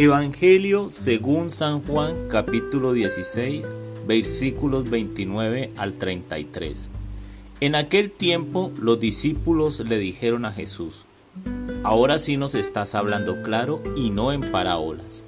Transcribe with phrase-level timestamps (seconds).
[0.00, 3.68] Evangelio según San Juan capítulo 16
[4.06, 6.86] versículos 29 al 33.
[7.58, 11.04] En aquel tiempo los discípulos le dijeron a Jesús,
[11.82, 15.24] Ahora sí nos estás hablando claro y no en parábolas.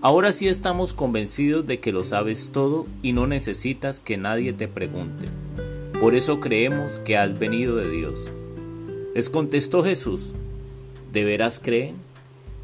[0.00, 4.66] Ahora sí estamos convencidos de que lo sabes todo y no necesitas que nadie te
[4.66, 5.28] pregunte.
[6.00, 8.32] Por eso creemos que has venido de Dios.
[9.14, 10.32] Les contestó Jesús,
[11.12, 12.07] ¿de veras creen?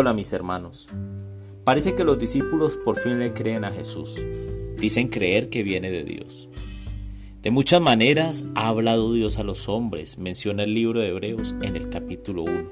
[0.00, 0.86] Hola mis hermanos.
[1.64, 4.14] Parece que los discípulos por fin le creen a Jesús.
[4.76, 6.48] Dicen creer que viene de Dios.
[7.42, 11.74] De muchas maneras ha hablado Dios a los hombres, menciona el libro de Hebreos en
[11.74, 12.70] el capítulo 1.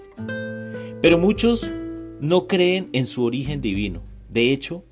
[1.03, 1.69] Pero muchos
[2.21, 4.05] no creen en su origen divino.
[4.29, 4.85] De hecho,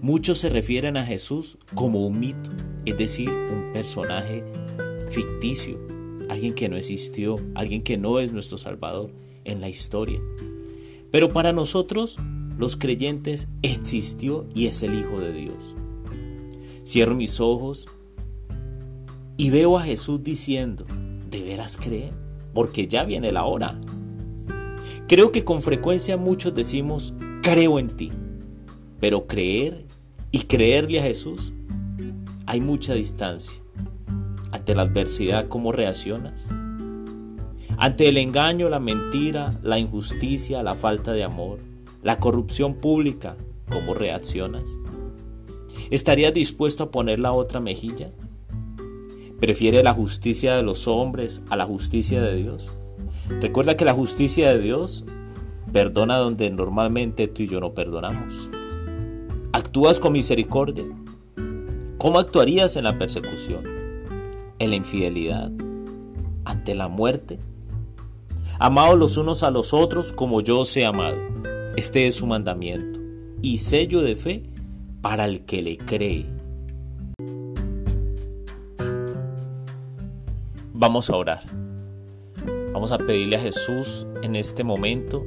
[0.00, 2.50] muchos se refieren a Jesús como un mito,
[2.84, 4.44] es decir, un personaje
[5.10, 5.76] ficticio,
[6.28, 9.10] alguien que no existió, alguien que no es nuestro Salvador
[9.42, 10.20] en la historia.
[11.10, 12.18] Pero para nosotros,
[12.56, 15.74] los creyentes, existió y es el Hijo de Dios.
[16.84, 17.86] Cierro mis ojos
[19.36, 20.84] y veo a Jesús diciendo,
[21.30, 22.10] ¿de veras creen?
[22.52, 23.80] Porque ya viene la hora.
[25.06, 28.12] Creo que con frecuencia muchos decimos, creo en ti.
[29.00, 29.86] Pero creer
[30.32, 31.52] y creerle a Jesús,
[32.46, 33.58] hay mucha distancia.
[34.50, 36.48] Ante la adversidad, ¿cómo reaccionas?
[37.78, 41.60] Ante el engaño, la mentira, la injusticia, la falta de amor,
[42.02, 43.36] la corrupción pública,
[43.70, 44.64] ¿cómo reaccionas?
[45.90, 48.10] ¿Estarías dispuesto a poner la otra mejilla?
[49.40, 52.72] prefiere la justicia de los hombres a la justicia de Dios.
[53.40, 55.04] Recuerda que la justicia de Dios
[55.72, 58.50] perdona donde normalmente tú y yo no perdonamos.
[59.52, 60.84] Actúas con misericordia.
[61.98, 63.64] ¿Cómo actuarías en la persecución?
[64.58, 65.52] ¿En la infidelidad?
[66.44, 67.38] ¿Ante la muerte?
[68.60, 71.16] Amados los unos a los otros como yo os he amado.
[71.76, 72.98] Este es su mandamiento
[73.40, 74.42] y sello de fe
[75.00, 76.26] para el que le cree.
[80.72, 81.42] Vamos a orar.
[82.72, 85.24] Vamos a pedirle a Jesús en este momento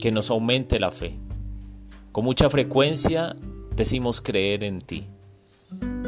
[0.00, 1.16] que nos aumente la fe.
[2.10, 3.36] Con mucha frecuencia
[3.76, 5.06] decimos creer en ti.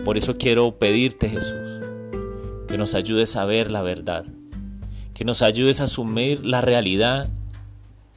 [0.04, 1.80] Por eso quiero pedirte Jesús
[2.66, 4.24] que nos ayudes a ver la verdad,
[5.14, 7.28] que nos ayudes a asumir la realidad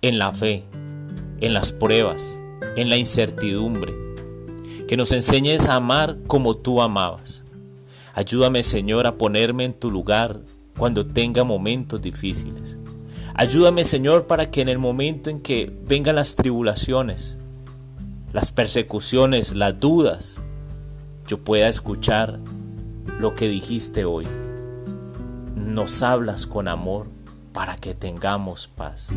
[0.02, 0.66] en la fe,
[1.40, 2.40] en las pruebas,
[2.76, 3.94] en la incertidumbre,
[4.88, 7.44] que nos enseñes a amar como tú amabas
[8.18, 10.40] Ayúdame Señor a ponerme en tu lugar
[10.76, 12.76] cuando tenga momentos difíciles.
[13.36, 17.38] Ayúdame Señor para que en el momento en que vengan las tribulaciones,
[18.34, 20.42] las persecuciones, las dudas,
[21.28, 22.40] yo pueda escuchar
[23.20, 24.26] lo que dijiste hoy.
[25.58, 27.08] Nos hablas con amor
[27.52, 29.10] para que tengamos paz.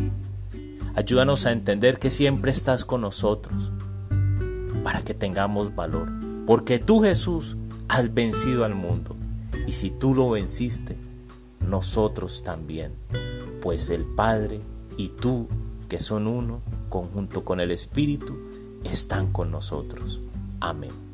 [0.95, 3.71] Ayúdanos a entender que siempre estás con nosotros
[4.83, 6.11] para que tengamos valor.
[6.47, 7.57] Porque tú Jesús
[7.87, 9.15] has vencido al mundo.
[9.67, 10.97] Y si tú lo venciste,
[11.59, 12.95] nosotros también,
[13.61, 14.61] pues el Padre
[14.97, 15.47] y tú,
[15.87, 18.35] que son uno, conjunto con el Espíritu,
[18.83, 20.21] están con nosotros.
[20.59, 21.10] Amén.